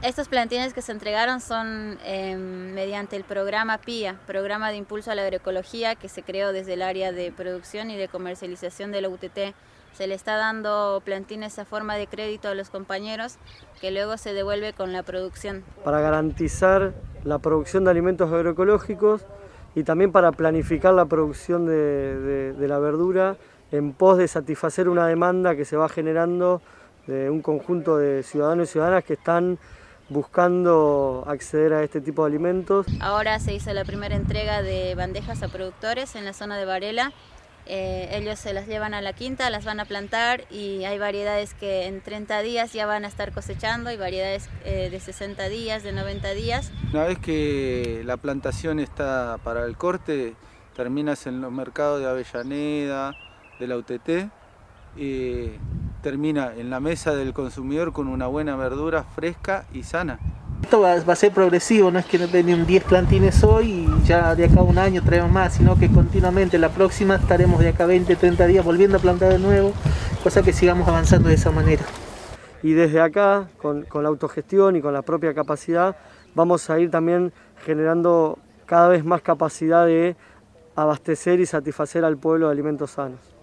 Estos 0.00 0.28
plantines 0.28 0.74
que 0.74 0.80
se 0.80 0.92
entregaron 0.92 1.40
son 1.40 1.98
eh, 2.04 2.36
mediante 2.36 3.16
el 3.16 3.24
programa 3.24 3.78
PIA, 3.78 4.14
Programa 4.28 4.70
de 4.70 4.76
Impulso 4.76 5.10
a 5.10 5.16
la 5.16 5.22
Agroecología, 5.22 5.96
que 5.96 6.08
se 6.08 6.22
creó 6.22 6.52
desde 6.52 6.74
el 6.74 6.82
área 6.82 7.10
de 7.10 7.32
producción 7.32 7.90
y 7.90 7.96
de 7.96 8.06
comercialización 8.06 8.92
de 8.92 9.00
la 9.00 9.08
UTT. 9.08 9.56
Se 9.94 10.06
le 10.06 10.14
está 10.14 10.36
dando 10.36 11.02
plantines 11.04 11.58
a 11.58 11.64
forma 11.64 11.96
de 11.96 12.06
crédito 12.06 12.46
a 12.46 12.54
los 12.54 12.70
compañeros, 12.70 13.38
que 13.80 13.90
luego 13.90 14.16
se 14.18 14.34
devuelve 14.34 14.72
con 14.72 14.92
la 14.92 15.02
producción. 15.02 15.64
Para 15.82 16.00
garantizar 16.00 16.92
la 17.24 17.40
producción 17.40 17.82
de 17.82 17.90
alimentos 17.90 18.32
agroecológicos 18.32 19.26
y 19.74 19.82
también 19.82 20.12
para 20.12 20.30
planificar 20.30 20.94
la 20.94 21.06
producción 21.06 21.66
de 21.66 22.54
la 22.56 22.78
verdura 22.78 23.36
en 23.72 23.92
pos 23.94 24.16
de 24.16 24.28
satisfacer 24.28 24.88
una 24.88 25.08
demanda 25.08 25.56
que 25.56 25.64
se 25.64 25.76
va 25.76 25.88
generando 25.88 26.62
de 27.08 27.30
un 27.30 27.42
conjunto 27.42 27.96
de 27.96 28.22
ciudadanos 28.22 28.68
y 28.68 28.72
ciudadanas 28.72 29.02
que 29.02 29.14
están 29.14 29.58
buscando 30.08 31.24
acceder 31.26 31.72
a 31.72 31.82
este 31.82 32.00
tipo 32.00 32.24
de 32.24 32.30
alimentos. 32.30 32.86
Ahora 33.00 33.38
se 33.38 33.54
hizo 33.54 33.72
la 33.72 33.84
primera 33.84 34.16
entrega 34.16 34.62
de 34.62 34.94
bandejas 34.94 35.42
a 35.42 35.48
productores 35.48 36.14
en 36.16 36.24
la 36.24 36.32
zona 36.32 36.56
de 36.56 36.64
Varela. 36.64 37.12
Eh, 37.70 38.08
ellos 38.12 38.38
se 38.38 38.54
las 38.54 38.66
llevan 38.66 38.94
a 38.94 39.02
la 39.02 39.12
quinta, 39.12 39.50
las 39.50 39.66
van 39.66 39.78
a 39.78 39.84
plantar 39.84 40.44
y 40.50 40.84
hay 40.84 40.98
variedades 40.98 41.52
que 41.52 41.84
en 41.84 42.00
30 42.00 42.40
días 42.40 42.72
ya 42.72 42.86
van 42.86 43.04
a 43.04 43.08
estar 43.08 43.30
cosechando 43.32 43.92
y 43.92 43.98
variedades 43.98 44.48
eh, 44.64 44.88
de 44.90 44.98
60 44.98 45.50
días, 45.50 45.82
de 45.82 45.92
90 45.92 46.30
días. 46.30 46.72
Una 46.94 47.04
vez 47.04 47.18
que 47.18 48.02
la 48.06 48.16
plantación 48.16 48.80
está 48.80 49.36
para 49.44 49.66
el 49.66 49.76
corte, 49.76 50.34
terminas 50.74 51.26
en 51.26 51.42
los 51.42 51.52
mercados 51.52 52.00
de 52.00 52.08
Avellaneda, 52.08 53.12
de 53.60 53.66
la 53.66 53.76
UTT, 53.76 54.30
y 54.96 55.50
termina 56.02 56.52
en 56.56 56.70
la 56.70 56.80
mesa 56.80 57.14
del 57.14 57.32
consumidor 57.32 57.92
con 57.92 58.08
una 58.08 58.26
buena 58.26 58.56
verdura 58.56 59.02
fresca 59.02 59.64
y 59.72 59.82
sana. 59.82 60.18
Esto 60.62 60.80
va, 60.80 61.00
va 61.04 61.12
a 61.12 61.16
ser 61.16 61.32
progresivo, 61.32 61.90
no 61.90 61.98
es 61.98 62.06
que 62.06 62.18
venden 62.18 62.66
10 62.66 62.84
plantines 62.84 63.44
hoy 63.44 63.70
y 63.70 64.06
ya 64.06 64.34
de 64.34 64.44
acá 64.44 64.60
a 64.60 64.64
un 64.64 64.78
año 64.78 65.02
traemos 65.02 65.30
más, 65.30 65.54
sino 65.54 65.78
que 65.78 65.88
continuamente 65.88 66.58
la 66.58 66.68
próxima 66.70 67.14
estaremos 67.16 67.60
de 67.60 67.68
acá 67.68 67.86
20, 67.86 68.16
30 68.16 68.46
días 68.46 68.64
volviendo 68.64 68.98
a 68.98 69.00
plantar 69.00 69.32
de 69.32 69.38
nuevo, 69.38 69.72
cosa 70.22 70.42
que 70.42 70.52
sigamos 70.52 70.88
avanzando 70.88 71.28
de 71.28 71.36
esa 71.36 71.50
manera. 71.50 71.84
Y 72.62 72.72
desde 72.72 73.00
acá, 73.00 73.48
con, 73.58 73.82
con 73.82 74.02
la 74.02 74.08
autogestión 74.08 74.74
y 74.74 74.82
con 74.82 74.92
la 74.92 75.02
propia 75.02 75.32
capacidad, 75.32 75.96
vamos 76.34 76.68
a 76.70 76.78
ir 76.80 76.90
también 76.90 77.32
generando 77.64 78.38
cada 78.66 78.88
vez 78.88 79.04
más 79.04 79.22
capacidad 79.22 79.86
de 79.86 80.16
abastecer 80.74 81.40
y 81.40 81.46
satisfacer 81.46 82.04
al 82.04 82.16
pueblo 82.16 82.46
de 82.46 82.52
alimentos 82.52 82.92
sanos. 82.92 83.37